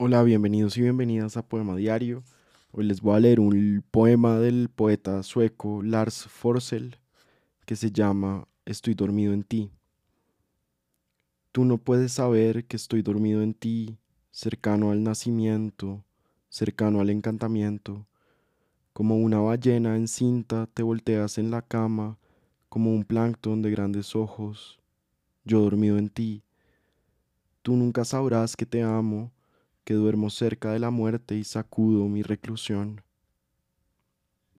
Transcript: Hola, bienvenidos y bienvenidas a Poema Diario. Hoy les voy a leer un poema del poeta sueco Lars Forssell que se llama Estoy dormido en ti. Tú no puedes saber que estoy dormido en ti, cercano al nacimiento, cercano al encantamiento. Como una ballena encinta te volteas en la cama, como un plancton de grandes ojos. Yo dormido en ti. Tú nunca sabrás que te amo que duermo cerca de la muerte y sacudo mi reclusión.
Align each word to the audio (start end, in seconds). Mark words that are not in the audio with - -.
Hola, 0.00 0.22
bienvenidos 0.22 0.76
y 0.76 0.82
bienvenidas 0.82 1.36
a 1.36 1.42
Poema 1.42 1.74
Diario. 1.74 2.22
Hoy 2.70 2.84
les 2.84 3.00
voy 3.00 3.16
a 3.16 3.18
leer 3.18 3.40
un 3.40 3.84
poema 3.90 4.38
del 4.38 4.68
poeta 4.68 5.24
sueco 5.24 5.82
Lars 5.82 6.28
Forssell 6.28 6.98
que 7.66 7.74
se 7.74 7.90
llama 7.90 8.46
Estoy 8.64 8.94
dormido 8.94 9.32
en 9.32 9.42
ti. 9.42 9.72
Tú 11.50 11.64
no 11.64 11.78
puedes 11.78 12.12
saber 12.12 12.64
que 12.66 12.76
estoy 12.76 13.02
dormido 13.02 13.42
en 13.42 13.54
ti, 13.54 13.98
cercano 14.30 14.92
al 14.92 15.02
nacimiento, 15.02 16.04
cercano 16.48 17.00
al 17.00 17.10
encantamiento. 17.10 18.06
Como 18.92 19.16
una 19.16 19.40
ballena 19.40 19.96
encinta 19.96 20.68
te 20.72 20.84
volteas 20.84 21.38
en 21.38 21.50
la 21.50 21.62
cama, 21.62 22.18
como 22.68 22.92
un 22.92 23.02
plancton 23.02 23.62
de 23.62 23.72
grandes 23.72 24.14
ojos. 24.14 24.78
Yo 25.44 25.60
dormido 25.60 25.98
en 25.98 26.08
ti. 26.08 26.44
Tú 27.62 27.74
nunca 27.74 28.04
sabrás 28.04 28.54
que 28.54 28.64
te 28.64 28.80
amo 28.84 29.32
que 29.88 29.94
duermo 29.94 30.28
cerca 30.28 30.70
de 30.70 30.80
la 30.80 30.90
muerte 30.90 31.34
y 31.34 31.44
sacudo 31.44 32.10
mi 32.10 32.22
reclusión. 32.22 33.00